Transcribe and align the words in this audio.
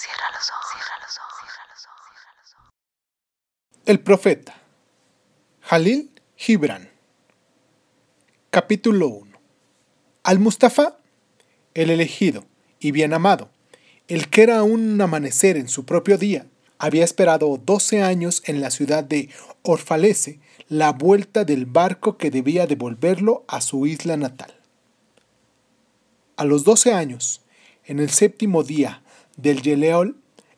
Cierra 0.00 0.30
los 0.32 0.48
ojos, 0.48 0.66
cierra. 0.72 0.90
El 3.84 4.00
profeta. 4.00 4.54
Jalil 5.60 6.10
Gibran. 6.36 6.88
Capítulo 8.48 9.08
1. 9.08 9.38
Al-Mustafa, 10.22 10.96
el 11.74 11.90
elegido 11.90 12.46
y 12.78 12.92
bien 12.92 13.12
amado, 13.12 13.50
el 14.08 14.30
que 14.30 14.44
era 14.44 14.62
un 14.62 14.98
amanecer 14.98 15.58
en 15.58 15.68
su 15.68 15.84
propio 15.84 16.16
día, 16.16 16.46
había 16.78 17.04
esperado 17.04 17.60
12 17.62 18.02
años 18.02 18.42
en 18.46 18.62
la 18.62 18.70
ciudad 18.70 19.04
de 19.04 19.28
Orfalese 19.60 20.40
la 20.70 20.92
vuelta 20.92 21.44
del 21.44 21.66
barco 21.66 22.16
que 22.16 22.30
debía 22.30 22.66
devolverlo 22.66 23.44
a 23.48 23.60
su 23.60 23.86
isla 23.86 24.16
natal. 24.16 24.54
A 26.36 26.46
los 26.46 26.64
12 26.64 26.94
años, 26.94 27.42
en 27.84 27.98
el 27.98 28.08
séptimo 28.08 28.62
día 28.62 29.02
del 29.42 29.62
Yeleol, 29.62 30.16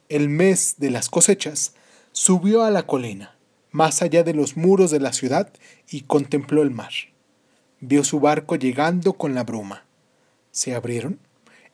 el 0.09 0.29
mes 0.29 0.77
de 0.79 0.91
las 0.91 1.09
cosechas, 1.09 1.75
subió 2.13 2.65
a 2.65 2.71
la 2.71 2.87
colina, 2.87 3.37
más 3.71 4.03
allá 4.03 4.23
de 4.23 4.35
los 4.35 4.57
muros 4.57 4.91
de 4.91 5.01
la 5.01 5.13
ciudad, 5.13 5.53
y 5.91 6.03
contempló 6.03 6.63
el 6.63 6.71
mar. 6.71 6.93
Vio 7.81 8.05
su 8.05 8.21
barco 8.21 8.57
llegando 8.57 9.15
con 9.15 9.35
la 9.35 9.45
bruma. 9.45 9.85
Se 10.51 10.75
abrieron 10.75 11.19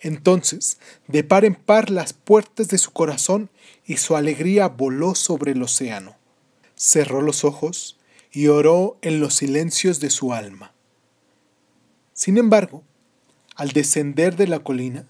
entonces, 0.00 0.78
de 1.09 1.24
par 1.24 1.45
en 1.45 1.55
par 1.55 1.91
las 1.91 2.12
puertas 2.12 2.69
de 2.69 2.78
su 2.78 2.92
corazón 2.92 3.50
y 3.84 3.97
su 3.97 4.16
alegría 4.16 4.69
voló 4.69 5.14
sobre 5.14 5.52
el 5.52 5.62
océano. 5.62 6.16
Cerró 6.77 7.20
los 7.20 7.45
ojos 7.45 7.98
y 8.30 8.47
oró 8.47 8.98
en 9.02 9.20
los 9.20 9.34
silencios 9.34 9.98
de 9.98 10.11
su 10.11 10.33
alma. 10.33 10.72
Sin 12.12 12.38
embargo, 12.38 12.84
al 13.56 13.70
descender 13.70 14.36
de 14.36 14.47
la 14.47 14.61
colina, 14.61 15.06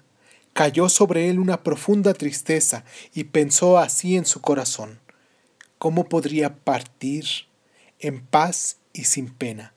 cayó 0.59 0.89
sobre 0.89 1.31
él 1.31 1.39
una 1.39 1.63
profunda 1.63 2.15
tristeza 2.15 2.83
y 3.15 3.23
pensó 3.23 3.79
así 3.79 4.17
en 4.17 4.27
su 4.27 4.41
corazón, 4.41 4.99
¿cómo 5.79 6.09
podría 6.09 6.57
partir 6.57 7.25
en 8.01 8.27
paz 8.27 8.79
y 8.93 9.05
sin 9.05 9.33
pena? 9.33 9.73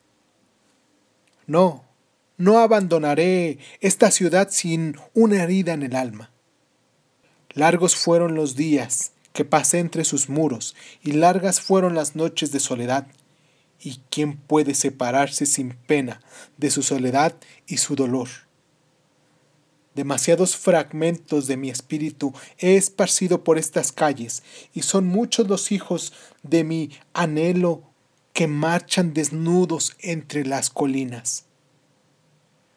No, 1.45 1.83
no 2.37 2.57
abandonaré 2.57 3.59
esta 3.79 4.09
ciudad 4.09 4.47
sin 4.49 4.97
una 5.13 5.43
herida 5.43 5.73
en 5.73 5.83
el 5.83 5.95
alma. 5.95 6.31
Largos 7.53 7.95
fueron 7.95 8.33
los 8.33 8.55
días 8.55 9.11
que 9.33 9.45
pasé 9.45 9.77
entre 9.77 10.03
sus 10.03 10.29
muros, 10.29 10.75
y 11.03 11.11
largas 11.11 11.61
fueron 11.61 11.93
las 11.93 12.15
noches 12.15 12.51
de 12.51 12.59
soledad. 12.59 13.05
¿Y 13.79 14.01
quién 14.09 14.35
puede 14.35 14.73
separarse 14.73 15.45
sin 15.45 15.73
pena 15.73 16.21
de 16.57 16.71
su 16.71 16.81
soledad 16.81 17.35
y 17.67 17.77
su 17.77 17.95
dolor? 17.95 18.29
Demasiados 19.95 20.55
fragmentos 20.55 21.47
de 21.47 21.57
mi 21.57 21.69
espíritu 21.69 22.33
he 22.57 22.75
esparcido 22.75 23.43
por 23.43 23.57
estas 23.57 23.91
calles, 23.91 24.41
y 24.73 24.83
son 24.83 25.05
muchos 25.05 25.47
los 25.47 25.71
hijos 25.71 26.13
de 26.43 26.63
mi 26.63 26.91
anhelo 27.13 27.83
que 28.33 28.47
marchan 28.47 29.13
desnudos 29.13 29.95
entre 29.99 30.45
las 30.45 30.69
colinas. 30.69 31.45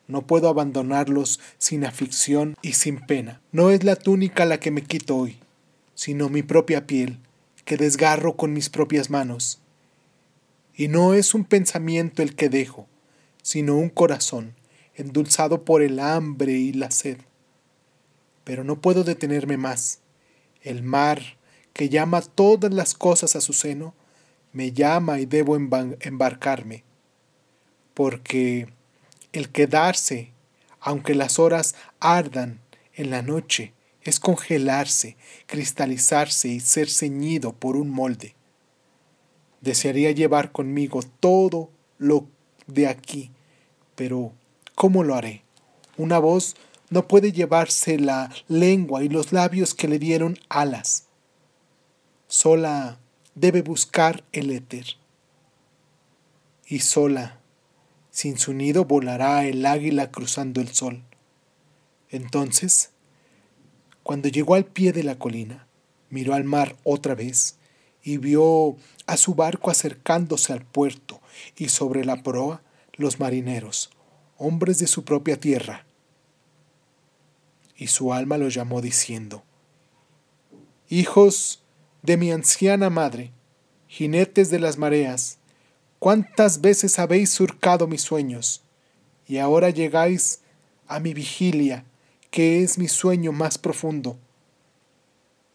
No 0.06 0.26
puedo 0.26 0.48
abandonarlos 0.48 1.40
sin 1.58 1.84
aflicción 1.84 2.56
y 2.62 2.72
sin 2.74 3.00
pena. 3.00 3.40
No 3.52 3.70
es 3.70 3.84
la 3.84 3.96
túnica 3.96 4.44
la 4.44 4.58
que 4.58 4.70
me 4.70 4.82
quito 4.82 5.16
hoy, 5.16 5.38
sino 5.94 6.28
mi 6.28 6.42
propia 6.42 6.86
piel, 6.86 7.18
que 7.64 7.76
desgarro 7.76 8.36
con 8.36 8.52
mis 8.52 8.68
propias 8.68 9.08
manos. 9.08 9.60
Y 10.74 10.88
no 10.88 11.14
es 11.14 11.32
un 11.32 11.44
pensamiento 11.44 12.22
el 12.22 12.34
que 12.34 12.48
dejo, 12.48 12.86
sino 13.42 13.76
un 13.76 13.88
corazón, 13.88 14.54
endulzado 14.96 15.64
por 15.64 15.82
el 15.82 15.98
hambre 16.00 16.52
y 16.52 16.72
la 16.72 16.90
sed. 16.90 17.18
Pero 18.44 18.64
no 18.64 18.80
puedo 18.80 19.04
detenerme 19.04 19.56
más. 19.56 20.00
El 20.62 20.82
mar, 20.82 21.20
que 21.72 21.88
llama 21.88 22.22
todas 22.22 22.72
las 22.72 22.94
cosas 22.94 23.36
a 23.36 23.40
su 23.40 23.52
seno, 23.52 23.94
me 24.52 24.72
llama 24.72 25.18
y 25.18 25.26
debo 25.26 25.56
embarcarme, 25.56 26.84
porque 27.92 28.68
el 29.32 29.50
quedarse, 29.50 30.30
aunque 30.80 31.14
las 31.14 31.40
horas 31.40 31.74
ardan 31.98 32.60
en 32.94 33.10
la 33.10 33.22
noche, 33.22 33.72
es 34.02 34.20
congelarse, 34.20 35.16
cristalizarse 35.46 36.48
y 36.48 36.60
ser 36.60 36.88
ceñido 36.88 37.52
por 37.52 37.76
un 37.76 37.90
molde. 37.90 38.34
Desearía 39.60 40.12
llevar 40.12 40.52
conmigo 40.52 41.00
todo 41.20 41.70
lo 41.98 42.28
de 42.66 42.86
aquí, 42.86 43.32
pero 43.96 44.32
¿cómo 44.74 45.04
lo 45.04 45.14
haré? 45.14 45.44
Una 45.96 46.18
voz 46.18 46.56
no 46.90 47.08
puede 47.08 47.32
llevarse 47.32 47.98
la 47.98 48.30
lengua 48.48 49.02
y 49.04 49.08
los 49.08 49.32
labios 49.32 49.74
que 49.74 49.88
le 49.88 49.98
dieron 49.98 50.38
alas. 50.48 51.06
Sola 52.26 52.98
debe 53.34 53.62
buscar 53.62 54.24
el 54.32 54.50
éter. 54.50 54.86
Y 56.66 56.80
sola 56.80 57.40
sin 58.14 58.38
su 58.38 58.54
nido 58.54 58.84
volará 58.84 59.44
el 59.44 59.66
águila 59.66 60.12
cruzando 60.12 60.60
el 60.60 60.68
sol. 60.68 61.02
Entonces, 62.10 62.90
cuando 64.04 64.28
llegó 64.28 64.54
al 64.54 64.66
pie 64.66 64.92
de 64.92 65.02
la 65.02 65.18
colina, 65.18 65.66
miró 66.10 66.34
al 66.34 66.44
mar 66.44 66.76
otra 66.84 67.16
vez 67.16 67.56
y 68.04 68.18
vio 68.18 68.76
a 69.06 69.16
su 69.16 69.34
barco 69.34 69.72
acercándose 69.72 70.52
al 70.52 70.64
puerto 70.64 71.20
y 71.56 71.70
sobre 71.70 72.04
la 72.04 72.22
proa 72.22 72.62
los 72.92 73.18
marineros, 73.18 73.90
hombres 74.38 74.78
de 74.78 74.86
su 74.86 75.04
propia 75.04 75.38
tierra. 75.38 75.84
Y 77.76 77.88
su 77.88 78.12
alma 78.12 78.38
lo 78.38 78.48
llamó 78.48 78.80
diciendo, 78.80 79.42
Hijos 80.88 81.62
de 82.02 82.16
mi 82.16 82.30
anciana 82.30 82.90
madre, 82.90 83.32
jinetes 83.88 84.50
de 84.50 84.58
las 84.58 84.76
mareas, 84.76 85.38
cuántas 85.98 86.60
veces 86.60 86.98
habéis 86.98 87.30
surcado 87.30 87.86
mis 87.86 88.02
sueños, 88.02 88.62
y 89.26 89.38
ahora 89.38 89.70
llegáis 89.70 90.40
a 90.86 91.00
mi 91.00 91.14
vigilia, 91.14 91.84
que 92.30 92.62
es 92.62 92.78
mi 92.78 92.88
sueño 92.88 93.32
más 93.32 93.56
profundo. 93.56 94.18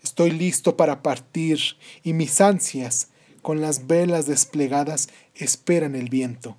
Estoy 0.02 0.32
listo 0.32 0.76
para 0.76 1.04
partir, 1.04 1.60
y 2.04 2.14
mis 2.14 2.42
ansias, 2.42 3.10
con 3.42 3.62
las 3.62 3.88
velas 3.88 4.26
desplegadas, 4.26 5.10
esperan 5.36 5.96
el 5.96 6.10
viento. 6.10 6.58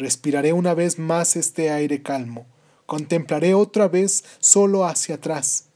Respiraré 0.00 0.54
una 0.54 0.72
vez 0.72 0.98
más 0.98 1.36
este 1.36 1.70
aire 1.70 2.00
calmo, 2.00 2.46
contemplaré 2.86 3.52
otra 3.52 3.86
vez 3.86 4.24
solo 4.38 4.86
hacia 4.86 5.16
atrás, 5.16 5.66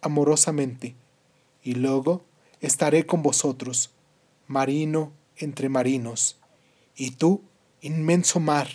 amorosamente, 0.00 0.94
y 1.62 1.74
luego 1.74 2.24
estaré 2.62 3.04
con 3.04 3.22
vosotros, 3.22 3.90
marino 4.46 5.12
entre 5.36 5.68
marinos. 5.68 6.38
Y 6.96 7.10
tú, 7.10 7.42
inmenso 7.82 8.40
mar, 8.40 8.68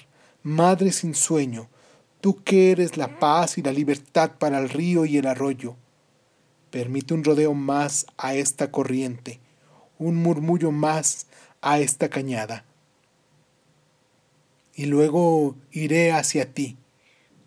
madre 0.43 0.91
sin 0.91 1.15
sueño, 1.15 1.69
tú 2.21 2.43
que 2.43 2.69
eres 2.69 2.95
la 2.95 3.17
paz 3.17 3.57
y 3.57 3.63
la 3.63 3.73
libertad 3.73 4.33
para 4.37 4.59
el 4.59 4.69
río 4.69 5.05
y 5.05 5.17
el 5.17 5.25
arroyo, 5.25 5.75
permite 6.69 7.15
un 7.15 7.23
rodeo 7.23 7.55
más 7.55 8.05
a 8.19 8.35
esta 8.35 8.69
corriente, 8.69 9.39
un 9.97 10.17
murmullo 10.17 10.71
más 10.71 11.25
a 11.61 11.79
esta 11.79 12.09
cañada. 12.09 12.63
Y 14.79 14.85
luego 14.85 15.57
iré 15.73 16.13
hacia 16.13 16.53
ti, 16.53 16.77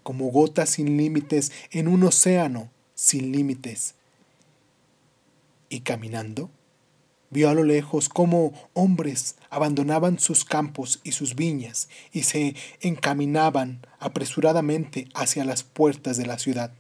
como 0.03 0.27
gotas 0.27 0.69
sin 0.69 0.99
límites 0.99 1.51
en 1.71 1.89
un 1.89 2.03
océano 2.03 2.69
sin 2.95 3.33
límites. 3.33 3.95
Y 5.71 5.81
caminando, 5.81 6.51
Vio 7.31 7.49
a 7.49 7.55
lo 7.55 7.65
lejos 7.65 8.11
cómo 8.11 8.53
hombres 8.75 9.37
abandonaban 9.49 10.19
sus 10.19 10.45
campos 10.45 11.01
y 11.05 11.13
sus 11.13 11.35
viñas 11.35 11.89
y 12.13 12.25
se 12.25 12.55
encaminaban 12.83 13.81
apresuradamente 13.99 15.09
hacia 15.15 15.47
las 15.47 15.63
puertas 15.63 16.19
de 16.19 16.27
la 16.27 16.39
ciudad. 16.39 16.75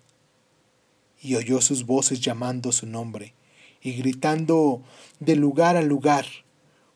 Y 1.18 1.36
oyó 1.36 1.62
sus 1.62 1.86
voces 1.86 2.20
llamando 2.20 2.72
su 2.72 2.84
nombre 2.84 3.32
y 3.80 3.94
gritando 3.94 4.82
de 5.18 5.34
lugar 5.34 5.78
a 5.78 5.82
lugar, 5.82 6.26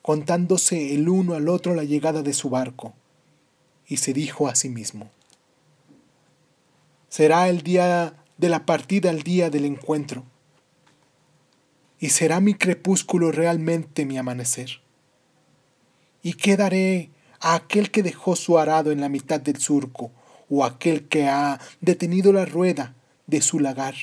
contándose 0.02 0.94
el 0.94 1.08
uno 1.08 1.32
al 1.32 1.48
otro 1.48 1.74
la 1.74 1.84
llegada 1.84 2.22
de 2.22 2.34
su 2.34 2.50
barco. 2.50 2.92
Y 3.88 3.98
se 3.98 4.12
dijo 4.12 4.48
a 4.48 4.54
sí 4.54 4.68
mismo, 4.68 5.10
será 7.08 7.48
el 7.48 7.62
día 7.62 8.14
de 8.36 8.48
la 8.48 8.66
partida 8.66 9.10
el 9.10 9.22
día 9.22 9.50
del 9.50 9.64
encuentro 9.64 10.24
y 11.98 12.10
será 12.10 12.40
mi 12.40 12.54
crepúsculo 12.54 13.32
realmente 13.32 14.04
mi 14.04 14.18
amanecer. 14.18 14.80
¿Y 16.22 16.34
qué 16.34 16.56
daré 16.56 17.10
a 17.40 17.54
aquel 17.54 17.90
que 17.90 18.02
dejó 18.02 18.36
su 18.36 18.58
arado 18.58 18.90
en 18.90 19.00
la 19.00 19.08
mitad 19.08 19.40
del 19.40 19.58
surco 19.58 20.10
o 20.50 20.64
aquel 20.64 21.08
que 21.08 21.26
ha 21.26 21.60
detenido 21.80 22.32
la 22.32 22.44
rueda 22.44 22.94
de 23.26 23.40
su 23.40 23.60
lagar? 23.60 23.94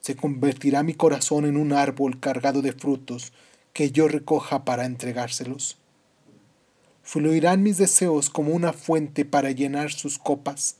Se 0.00 0.16
convertirá 0.16 0.82
mi 0.82 0.94
corazón 0.94 1.44
en 1.44 1.56
un 1.56 1.72
árbol 1.72 2.20
cargado 2.20 2.62
de 2.62 2.72
frutos 2.72 3.32
que 3.72 3.90
yo 3.90 4.08
recoja 4.08 4.64
para 4.64 4.86
entregárselos. 4.86 5.76
Fluirán 7.10 7.62
mis 7.62 7.78
deseos 7.78 8.28
como 8.28 8.52
una 8.52 8.74
fuente 8.74 9.24
para 9.24 9.50
llenar 9.50 9.90
sus 9.90 10.18
copas. 10.18 10.76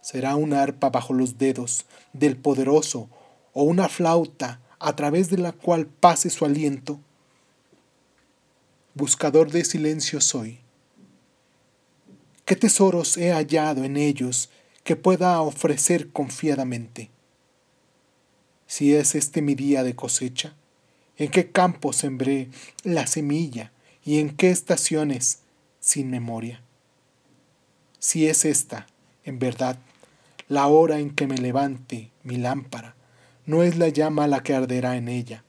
será 0.00 0.36
una 0.36 0.62
arpa 0.62 0.88
bajo 0.88 1.12
los 1.12 1.36
dedos 1.36 1.84
del 2.14 2.38
poderoso 2.38 3.10
o 3.52 3.64
una 3.64 3.90
flauta 3.90 4.62
a 4.78 4.96
través 4.96 5.28
de 5.28 5.36
la 5.36 5.52
cual 5.52 5.84
pase 5.84 6.30
su 6.30 6.46
aliento. 6.46 6.98
Buscador 8.94 9.50
de 9.50 9.66
silencio 9.66 10.18
soy. 10.22 10.60
¿Qué 12.46 12.56
tesoros 12.56 13.18
he 13.18 13.32
hallado 13.32 13.84
en 13.84 13.98
ellos 13.98 14.48
que 14.82 14.96
pueda 14.96 15.42
ofrecer 15.42 16.10
confiadamente? 16.10 17.10
Si 18.66 18.94
es 18.94 19.14
este 19.14 19.42
mi 19.42 19.54
día 19.54 19.82
de 19.82 19.94
cosecha, 19.94 20.54
¿en 21.18 21.30
qué 21.30 21.50
campo 21.50 21.92
sembré 21.92 22.48
la 22.82 23.06
semilla 23.06 23.71
y 24.04 24.18
en 24.18 24.36
qué 24.36 24.50
estaciones 24.50 25.40
sin 25.80 26.10
memoria? 26.10 26.62
Si 27.98 28.26
es 28.26 28.44
esta, 28.44 28.86
en 29.24 29.38
verdad, 29.38 29.78
la 30.48 30.66
hora 30.66 30.98
en 30.98 31.14
que 31.14 31.26
me 31.26 31.38
levante 31.38 32.10
mi 32.24 32.36
lámpara, 32.36 32.96
no 33.46 33.62
es 33.62 33.76
la 33.76 33.88
llama 33.88 34.26
la 34.26 34.42
que 34.42 34.54
arderá 34.54 34.96
en 34.96 35.08
ella. 35.08 35.44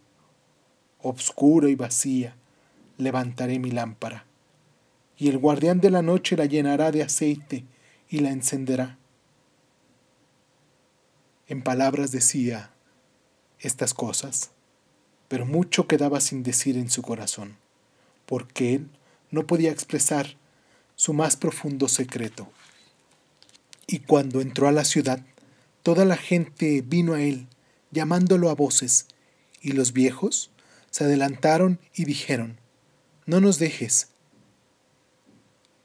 Obscura 1.01 1.69
y 1.69 1.75
vacía, 1.75 2.35
levantaré 2.97 3.59
mi 3.59 3.71
lámpara, 3.71 4.25
y 5.17 5.29
el 5.29 5.37
guardián 5.37 5.79
de 5.79 5.89
la 5.89 6.01
noche 6.01 6.37
la 6.37 6.45
llenará 6.45 6.91
de 6.91 7.03
aceite 7.03 7.65
y 8.09 8.19
la 8.19 8.29
encenderá. 8.29 8.97
En 11.47 11.61
palabras 11.61 12.11
decía 12.11 12.71
estas 13.59 13.93
cosas, 13.93 14.51
pero 15.27 15.45
mucho 15.45 15.87
quedaba 15.87 16.19
sin 16.21 16.43
decir 16.43 16.77
en 16.77 16.89
su 16.89 17.01
corazón, 17.01 17.57
porque 18.25 18.75
él 18.75 18.89
no 19.31 19.47
podía 19.47 19.71
expresar 19.71 20.37
su 20.95 21.13
más 21.13 21.35
profundo 21.35 21.87
secreto. 21.87 22.49
Y 23.87 23.99
cuando 23.99 24.41
entró 24.41 24.67
a 24.67 24.71
la 24.71 24.85
ciudad, 24.85 25.25
toda 25.81 26.05
la 26.05 26.17
gente 26.17 26.81
vino 26.81 27.13
a 27.13 27.21
él, 27.21 27.47
llamándolo 27.91 28.49
a 28.49 28.55
voces, 28.55 29.07
y 29.61 29.73
los 29.73 29.93
viejos 29.93 30.51
se 30.91 31.03
adelantaron 31.03 31.79
y 31.93 32.05
dijeron, 32.05 32.59
No 33.25 33.41
nos 33.41 33.59
dejes. 33.59 34.09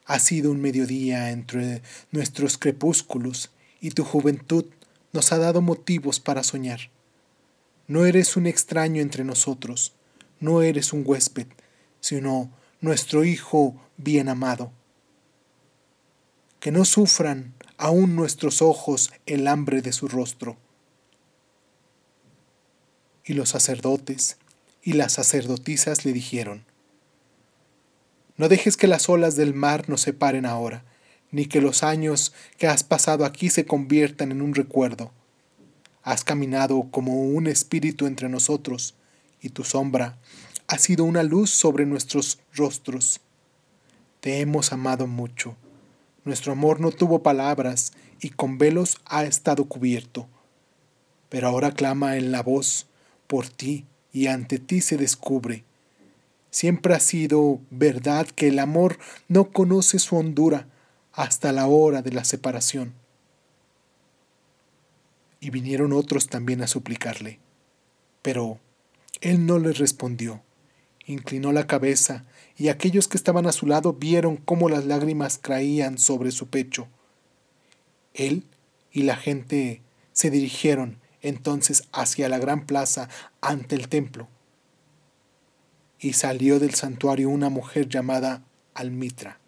Ha 0.04 0.18
sido 0.18 0.50
un 0.50 0.60
mediodía 0.60 1.30
entre 1.30 1.82
nuestros 2.12 2.58
crepúsculos, 2.58 3.50
y 3.80 3.90
tu 3.90 4.04
juventud 4.04 4.66
nos 5.12 5.32
ha 5.32 5.38
dado 5.38 5.62
motivos 5.62 6.20
para 6.20 6.42
soñar. 6.42 6.90
No 7.86 8.04
eres 8.04 8.36
un 8.36 8.46
extraño 8.46 9.00
entre 9.00 9.24
nosotros, 9.24 9.94
no 10.40 10.62
eres 10.62 10.92
un 10.92 11.02
huésped, 11.06 11.46
sino 12.00 12.50
nuestro 12.80 13.24
Hijo 13.24 13.74
bien 13.96 14.28
amado. 14.28 14.72
Que 16.60 16.72
no 16.72 16.84
sufran 16.84 17.54
aún 17.76 18.16
nuestros 18.16 18.62
ojos 18.62 19.12
el 19.26 19.46
hambre 19.46 19.82
de 19.82 19.92
su 19.92 20.08
rostro. 20.08 20.56
Y 23.24 23.34
los 23.34 23.50
sacerdotes 23.50 24.38
y 24.82 24.94
las 24.94 25.12
sacerdotisas 25.12 26.04
le 26.04 26.12
dijeron, 26.12 26.64
No 28.36 28.48
dejes 28.48 28.76
que 28.76 28.86
las 28.86 29.08
olas 29.08 29.36
del 29.36 29.54
mar 29.54 29.88
nos 29.88 30.00
separen 30.02 30.46
ahora, 30.46 30.84
ni 31.30 31.46
que 31.46 31.60
los 31.60 31.82
años 31.82 32.32
que 32.56 32.66
has 32.66 32.84
pasado 32.84 33.24
aquí 33.24 33.50
se 33.50 33.66
conviertan 33.66 34.32
en 34.32 34.40
un 34.40 34.54
recuerdo. 34.54 35.12
Has 36.02 36.24
caminado 36.24 36.88
como 36.90 37.22
un 37.22 37.46
espíritu 37.46 38.06
entre 38.06 38.28
nosotros, 38.28 38.94
y 39.40 39.50
tu 39.50 39.62
sombra 39.62 40.18
ha 40.68 40.78
sido 40.78 41.04
una 41.04 41.22
luz 41.22 41.50
sobre 41.50 41.84
nuestros 41.86 42.38
rostros. 42.54 43.20
Te 44.20 44.40
hemos 44.40 44.72
amado 44.72 45.06
mucho 45.06 45.56
nuestro 46.28 46.52
amor 46.52 46.78
no 46.78 46.90
tuvo 46.90 47.22
palabras 47.22 47.94
y 48.20 48.28
con 48.28 48.58
velos 48.58 48.98
ha 49.06 49.24
estado 49.24 49.64
cubierto. 49.64 50.28
Pero 51.30 51.48
ahora 51.48 51.72
clama 51.72 52.18
en 52.18 52.32
la 52.32 52.42
voz 52.42 52.86
por 53.26 53.48
ti 53.48 53.86
y 54.12 54.26
ante 54.26 54.58
ti 54.58 54.82
se 54.82 54.98
descubre. 54.98 55.64
Siempre 56.50 56.94
ha 56.94 57.00
sido 57.00 57.60
verdad 57.70 58.26
que 58.26 58.48
el 58.48 58.58
amor 58.58 58.98
no 59.28 59.50
conoce 59.50 59.98
su 59.98 60.16
hondura 60.16 60.68
hasta 61.12 61.50
la 61.50 61.66
hora 61.66 62.02
de 62.02 62.12
la 62.12 62.24
separación. 62.24 62.92
Y 65.40 65.48
vinieron 65.48 65.94
otros 65.94 66.28
también 66.28 66.60
a 66.60 66.66
suplicarle. 66.66 67.38
Pero 68.20 68.58
él 69.22 69.46
no 69.46 69.58
les 69.58 69.78
respondió. 69.78 70.42
Inclinó 71.08 71.52
la 71.52 71.66
cabeza 71.66 72.26
y 72.58 72.68
aquellos 72.68 73.08
que 73.08 73.16
estaban 73.16 73.46
a 73.46 73.52
su 73.52 73.66
lado 73.66 73.94
vieron 73.94 74.36
cómo 74.36 74.68
las 74.68 74.84
lágrimas 74.84 75.38
caían 75.38 75.96
sobre 75.96 76.32
su 76.32 76.48
pecho. 76.48 76.86
Él 78.12 78.44
y 78.92 79.04
la 79.04 79.16
gente 79.16 79.80
se 80.12 80.28
dirigieron 80.28 80.98
entonces 81.22 81.84
hacia 81.92 82.28
la 82.28 82.36
gran 82.36 82.66
plaza 82.66 83.08
ante 83.40 83.74
el 83.74 83.88
templo. 83.88 84.28
Y 85.98 86.12
salió 86.12 86.60
del 86.60 86.74
santuario 86.74 87.30
una 87.30 87.48
mujer 87.48 87.88
llamada 87.88 88.44
Almitra. 88.74 89.40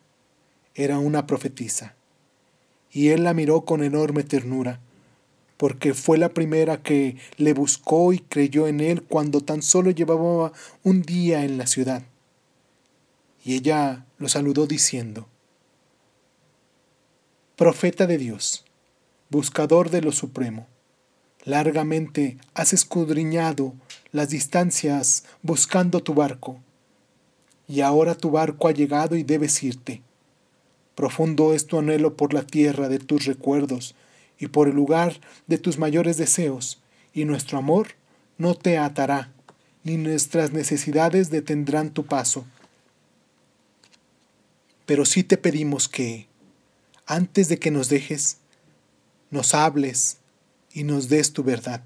Era 0.74 0.98
una 0.98 1.26
profetisa. 1.26 1.94
Y 2.90 3.08
él 3.08 3.24
la 3.24 3.34
miró 3.34 3.66
con 3.66 3.84
enorme 3.84 4.22
ternura, 4.22 4.80
porque 5.60 5.92
fue 5.92 6.16
la 6.16 6.30
primera 6.30 6.82
que 6.82 7.18
le 7.36 7.52
buscó 7.52 8.14
y 8.14 8.20
creyó 8.20 8.66
en 8.66 8.80
él 8.80 9.02
cuando 9.02 9.42
tan 9.42 9.60
solo 9.60 9.90
llevaba 9.90 10.54
un 10.84 11.02
día 11.02 11.44
en 11.44 11.58
la 11.58 11.66
ciudad. 11.66 12.02
Y 13.44 13.56
ella 13.56 14.06
lo 14.16 14.30
saludó 14.30 14.66
diciendo, 14.66 15.28
Profeta 17.56 18.06
de 18.06 18.16
Dios, 18.16 18.64
buscador 19.28 19.90
de 19.90 20.00
lo 20.00 20.12
supremo, 20.12 20.66
largamente 21.44 22.38
has 22.54 22.72
escudriñado 22.72 23.74
las 24.12 24.30
distancias 24.30 25.24
buscando 25.42 26.02
tu 26.02 26.14
barco, 26.14 26.58
y 27.68 27.82
ahora 27.82 28.14
tu 28.14 28.30
barco 28.30 28.66
ha 28.66 28.72
llegado 28.72 29.14
y 29.14 29.24
debes 29.24 29.62
irte. 29.62 30.00
Profundo 30.94 31.52
es 31.52 31.66
tu 31.66 31.78
anhelo 31.78 32.16
por 32.16 32.32
la 32.32 32.46
tierra 32.46 32.88
de 32.88 32.98
tus 32.98 33.26
recuerdos 33.26 33.94
y 34.40 34.48
por 34.48 34.66
el 34.66 34.74
lugar 34.74 35.20
de 35.46 35.58
tus 35.58 35.78
mayores 35.78 36.16
deseos, 36.16 36.82
y 37.12 37.24
nuestro 37.24 37.58
amor 37.58 37.90
no 38.38 38.56
te 38.56 38.78
atará, 38.78 39.30
ni 39.84 39.96
nuestras 39.96 40.52
necesidades 40.52 41.30
detendrán 41.30 41.90
tu 41.90 42.06
paso 42.06 42.44
pero 44.90 45.04
sí 45.04 45.22
te 45.22 45.36
pedimos 45.36 45.88
que, 45.88 46.26
antes 47.06 47.48
de 47.48 47.60
que 47.60 47.70
nos 47.70 47.88
dejes, 47.88 48.38
nos 49.30 49.54
hables 49.54 50.16
y 50.72 50.82
nos 50.82 51.08
des 51.08 51.32
tu 51.32 51.44
verdad. 51.44 51.84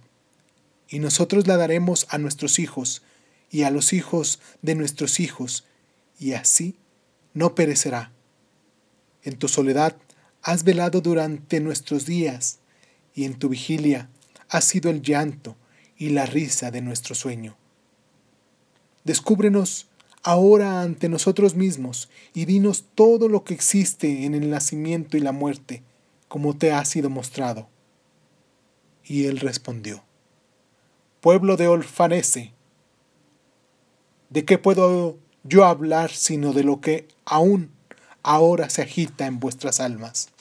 Y 0.89 1.01
nosotros 1.01 1.47
la 1.47 1.59
daremos 1.59 2.07
a 2.09 2.17
nuestros 2.17 2.59
hijos 2.59 3.03
y 3.51 3.65
a 3.65 3.71
los 3.71 3.93
hijos 3.93 4.41
de 4.63 4.75
nuestros 4.75 5.21
hijos, 5.21 5.65
y 6.19 6.33
así 6.33 6.79
no 7.35 7.55
perecerá. 7.55 8.11
En 9.23 9.37
tu 9.37 9.49
soledad 9.49 9.99
has 10.45 10.63
velado 10.63 11.01
durante 11.01 11.59
nuestros 11.59 12.05
días, 12.05 12.59
y 13.15 13.25
en 13.25 13.35
tu 13.35 13.49
vigilia 13.49 14.11
ha 14.51 14.61
sido 14.61 14.91
el 14.91 15.01
llanto 15.01 15.57
y 15.97 16.11
la 16.11 16.27
risa 16.27 16.71
de 16.71 16.83
nuestro 16.83 17.15
sueño. 17.15 17.57
Descúbrenos 19.05 19.89
ahora 20.23 20.83
ante 20.83 21.09
nosotros 21.09 21.55
mismos 21.55 22.11
y 22.35 22.45
dinos 22.45 22.85
todo 22.95 23.29
lo 23.29 23.43
que 23.43 23.55
existe 23.55 24.27
en 24.27 24.35
el 24.35 24.51
nacimiento 24.51 25.17
y 25.17 25.21
la 25.21 25.33
muerte, 25.33 25.83
como 26.29 26.57
te 26.57 26.73
ha 26.73 26.85
sido 26.85 27.09
mostrado. 27.09 27.69
Y 29.03 29.25
él 29.25 29.41
respondió, 29.41 30.05
Pueblo 31.23 31.57
de 31.57 31.69
Olfanese, 31.69 32.53
¿de 34.29 34.45
qué 34.45 34.59
puedo 34.59 35.17
yo 35.43 35.65
hablar 35.65 36.11
sino 36.11 36.53
de 36.53 36.65
lo 36.65 36.83
que 36.83 37.09
aún 37.25 37.71
ahora 38.23 38.69
se 38.69 38.83
agita 38.83 39.27
en 39.27 39.41
vuestras 39.41 39.81
almas? 39.81 40.34